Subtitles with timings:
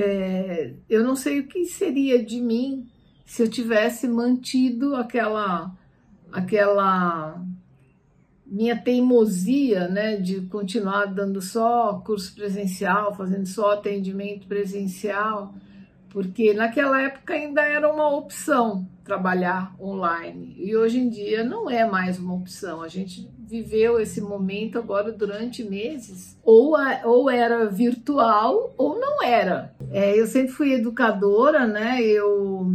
[0.00, 2.88] é, eu não sei o que seria de mim
[3.26, 5.76] se eu tivesse mantido aquela
[6.32, 7.42] aquela
[8.46, 15.54] minha teimosia, né, de continuar dando só curso presencial, fazendo só atendimento presencial,
[16.10, 21.84] porque naquela época ainda era uma opção trabalhar online e hoje em dia não é
[21.84, 22.82] mais uma opção.
[22.82, 26.74] A gente viveu esse momento agora durante meses, ou,
[27.04, 29.74] ou era virtual ou não era.
[29.90, 32.02] É, eu sempre fui educadora, né?
[32.02, 32.70] Eu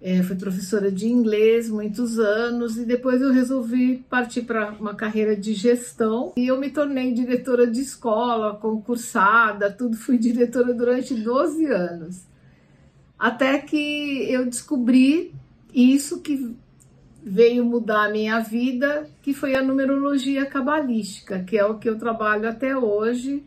[0.00, 5.36] é, fui professora de inglês muitos anos e depois eu resolvi partir para uma carreira
[5.36, 9.96] de gestão e eu me tornei diretora de escola, concursada, tudo.
[9.96, 12.22] Fui diretora durante 12 anos.
[13.18, 15.34] Até que eu descobri
[15.72, 16.54] isso que
[17.22, 21.98] veio mudar a minha vida, que foi a numerologia cabalística, que é o que eu
[21.98, 23.44] trabalho até hoje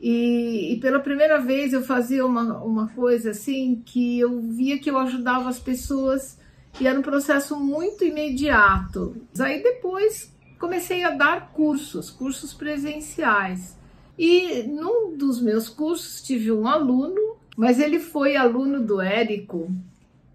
[0.00, 4.90] e, e, pela primeira vez eu fazia uma, uma coisa assim que eu via que
[4.90, 6.38] eu ajudava as pessoas
[6.78, 9.16] e era um processo muito imediato.
[9.38, 13.76] Aí depois comecei a dar cursos, cursos presenciais.
[14.18, 19.72] E num dos meus cursos tive um aluno, mas ele foi aluno do Érico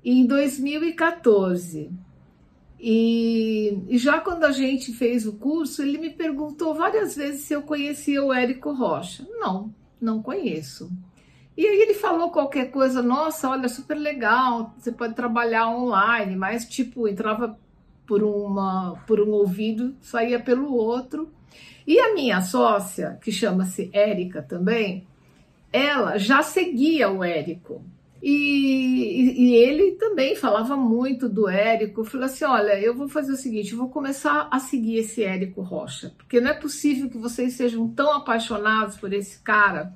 [0.04, 1.92] em 2014.
[2.80, 7.54] E, e, já quando a gente fez o curso, ele me perguntou várias vezes se
[7.54, 9.28] eu conhecia o Érico Rocha.
[9.30, 10.92] Não, não conheço.
[11.56, 16.66] E aí ele falou qualquer coisa, nossa, olha, super legal, você pode trabalhar online, mas
[16.66, 17.60] tipo, entrava
[18.08, 21.30] por, uma, por um ouvido, saía pelo outro.
[21.86, 25.06] E a minha sócia, que chama-se Érica também,
[25.72, 27.84] ela já seguia o Érico.
[28.22, 32.04] E, e, ele também falava muito do Érico.
[32.04, 35.62] Falou assim: olha, eu vou fazer o seguinte, eu vou começar a seguir esse Érico
[35.62, 39.94] Rocha, porque não é possível que vocês sejam tão apaixonados por esse cara.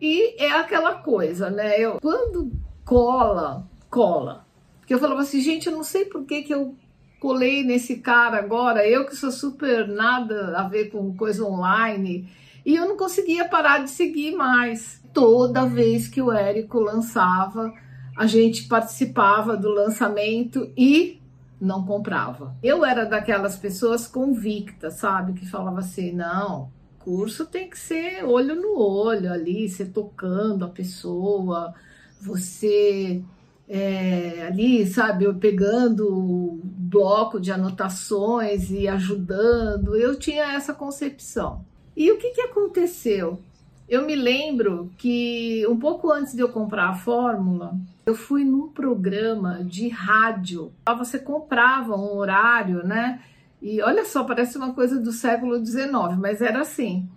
[0.00, 1.78] E é aquela coisa, né?
[1.78, 2.50] Eu, quando
[2.84, 4.46] cola, cola.
[4.78, 6.74] Porque eu falava assim, gente, eu não sei por que, que eu
[7.20, 12.30] colei nesse cara agora, eu que sou super nada a ver com coisa online,
[12.64, 17.72] e eu não conseguia parar de seguir mais toda vez que o Érico lançava,
[18.16, 21.20] a gente participava do lançamento e
[21.60, 22.54] não comprava.
[22.62, 25.32] Eu era daquelas pessoas convictas, sabe?
[25.32, 26.70] Que falava assim: não,
[27.00, 31.74] curso tem que ser olho no olho ali, você tocando a pessoa,
[32.20, 33.20] você
[33.68, 39.96] é, ali, sabe, eu pegando o bloco de anotações e ajudando.
[39.96, 41.64] Eu tinha essa concepção.
[41.96, 43.40] E o que, que aconteceu?
[43.88, 48.68] Eu me lembro que um pouco antes de eu comprar a fórmula, eu fui num
[48.68, 50.70] programa de rádio.
[50.98, 53.20] Você comprava um horário, né?
[53.62, 57.08] E olha só, parece uma coisa do século XIX, mas era assim.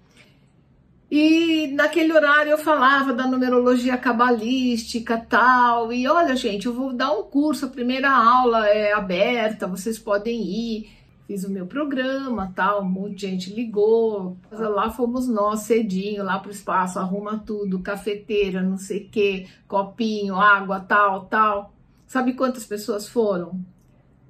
[1.12, 5.92] E naquele horário eu falava da numerologia cabalística tal.
[5.92, 10.42] E olha, gente, eu vou dar um curso, a primeira aula é aberta, vocês podem
[10.42, 10.90] ir
[11.32, 14.36] fiz o meu programa, tal, um monte de gente ligou.
[14.52, 20.36] Lá fomos nós cedinho, lá pro espaço, arruma tudo, cafeteira, não sei o que, copinho,
[20.36, 21.74] água, tal, tal.
[22.06, 23.62] Sabe quantas pessoas foram?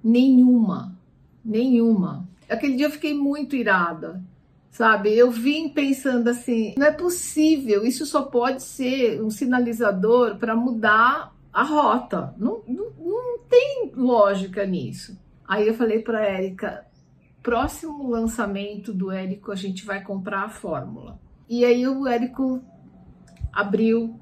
[0.03, 0.95] Nenhuma,
[1.43, 2.29] nenhuma.
[2.47, 4.23] Aquele dia eu fiquei muito irada,
[4.69, 5.11] sabe?
[5.11, 11.35] Eu vim pensando assim: não é possível, isso só pode ser um sinalizador para mudar
[11.51, 12.35] a rota.
[12.37, 15.17] Não, não, não tem lógica nisso.
[15.51, 16.85] Aí eu falei para Érica,
[17.41, 21.19] próximo lançamento do Érico, a gente vai comprar a fórmula.
[21.49, 22.61] E aí o Érico
[23.51, 24.19] abriu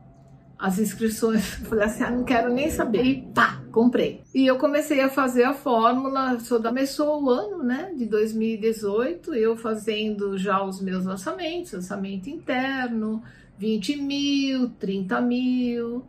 [0.58, 4.22] as inscrições, falei assim, ah, não quero nem saber, e pá, comprei.
[4.36, 9.56] E eu comecei a fazer a fórmula, só começou o ano, né, de 2018, eu
[9.56, 13.24] fazendo já os meus lançamentos, lançamento interno,
[13.58, 16.04] 20 mil, 30 mil,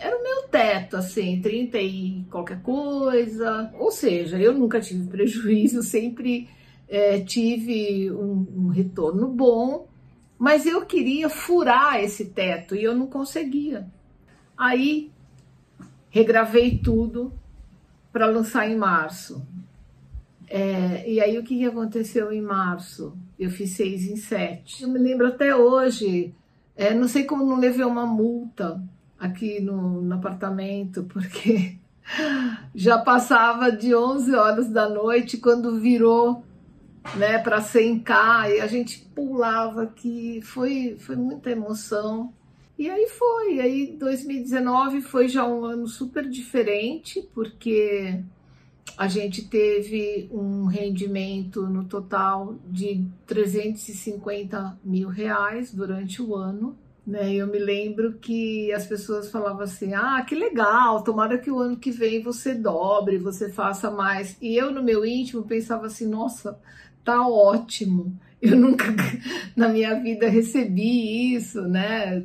[0.00, 3.72] era o meu teto, assim, 30 e qualquer coisa.
[3.78, 6.48] Ou seja, eu nunca tive prejuízo, sempre
[6.88, 9.88] é, tive um, um retorno bom,
[10.38, 13.86] mas eu queria furar esse teto e eu não conseguia.
[14.56, 15.10] Aí
[16.10, 17.32] regravei tudo
[18.12, 19.44] para lançar em março.
[20.48, 23.16] É, e aí o que, que aconteceu em março?
[23.38, 24.82] Eu fiz seis em sete.
[24.82, 26.34] Eu me lembro até hoje,
[26.74, 28.82] é, não sei como não levei uma multa
[29.18, 31.76] aqui no, no apartamento, porque
[32.74, 36.44] já passava de 11 horas da noite quando virou
[37.16, 42.32] né, para sencar e a gente pulava aqui, foi, foi muita emoção.
[42.78, 48.22] E aí foi, aí 2019 foi já um ano super diferente, porque
[48.96, 56.76] a gente teve um rendimento no total de 350 mil reais durante o ano
[57.08, 57.32] Né?
[57.36, 61.78] Eu me lembro que as pessoas falavam assim: ah, que legal, tomara que o ano
[61.78, 64.36] que vem você dobre, você faça mais.
[64.42, 66.60] E eu, no meu íntimo, pensava assim: nossa,
[67.02, 68.14] tá ótimo.
[68.42, 68.84] Eu nunca
[69.56, 72.22] na minha vida recebi isso, né?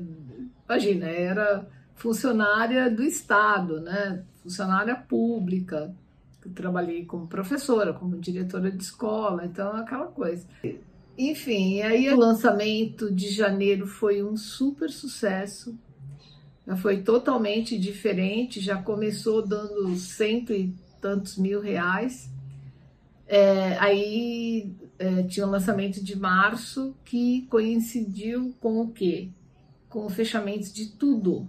[0.67, 1.65] Imagina, era
[1.95, 4.21] funcionária do Estado, né?
[4.43, 5.95] Funcionária pública.
[6.45, 10.45] Eu trabalhei como professora, como diretora de escola, então aquela coisa.
[11.17, 15.77] Enfim, aí o lançamento de janeiro foi um super sucesso.
[16.81, 22.31] Foi totalmente diferente, já começou dando cento e tantos mil reais.
[23.27, 29.29] É, aí é, tinha o lançamento de março que coincidiu com o quê?
[29.89, 31.47] Com o fechamento de tudo.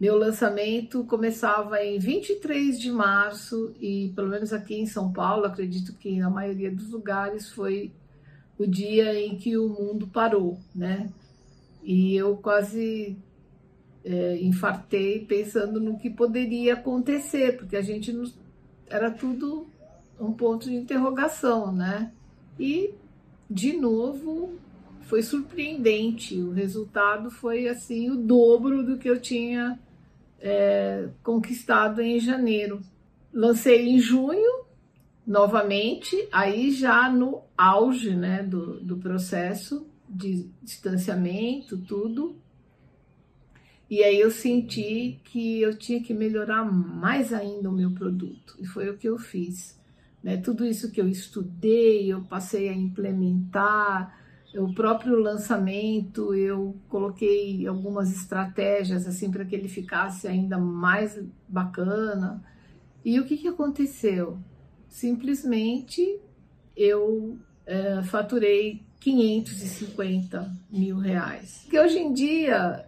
[0.00, 5.92] Meu lançamento começava em 23 de março e, pelo menos aqui em São Paulo, acredito
[5.94, 7.92] que na maioria dos lugares foi
[8.60, 11.08] o dia em que o mundo parou, né?
[11.82, 13.16] E eu quase
[14.04, 18.30] é, infartei pensando no que poderia acontecer, porque a gente não,
[18.86, 19.66] era tudo
[20.20, 22.12] um ponto de interrogação, né?
[22.58, 22.92] E
[23.50, 24.52] de novo
[25.04, 26.38] foi surpreendente.
[26.38, 29.80] O resultado foi assim o dobro do que eu tinha
[30.38, 32.82] é, conquistado em janeiro.
[33.32, 34.66] Lancei em junho
[35.30, 42.34] novamente, aí já no auge né, do, do processo de distanciamento, tudo.
[43.88, 48.56] E aí eu senti que eu tinha que melhorar mais ainda o meu produto.
[48.58, 49.80] E foi o que eu fiz.
[50.20, 50.36] Né?
[50.36, 54.18] Tudo isso que eu estudei, eu passei a implementar.
[54.56, 62.42] O próprio lançamento, eu coloquei algumas estratégias assim para que ele ficasse ainda mais bacana.
[63.04, 64.36] E o que, que aconteceu?
[64.90, 66.20] Simplesmente
[66.76, 71.66] eu é, faturei 550 mil reais.
[71.70, 72.84] Que hoje em dia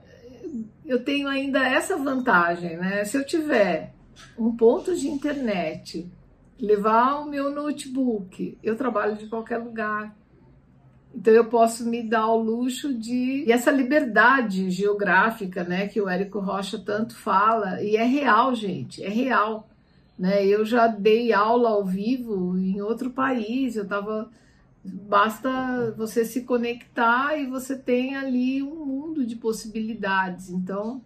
[0.85, 3.05] eu tenho ainda essa vantagem, né?
[3.05, 3.95] Se eu tiver
[4.37, 6.11] um ponto de internet,
[6.61, 10.15] levar o meu notebook, eu trabalho de qualquer lugar.
[11.15, 16.09] Então eu posso me dar o luxo de e essa liberdade geográfica, né, que o
[16.09, 19.69] Érico Rocha tanto fala, e é real, gente, é real.
[20.23, 20.47] Né?
[20.47, 24.31] Eu já dei aula ao vivo em outro país, eu estava.
[24.85, 30.49] Basta você se conectar e você tem ali um mundo de possibilidades.
[30.49, 31.03] Então.